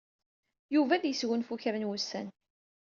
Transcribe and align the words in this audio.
Yuba 0.75 0.93
ad 0.95 1.03
yesgunfu 1.07 1.55
kra 1.61 1.77
n 1.79 1.87
wussan. 1.87 2.27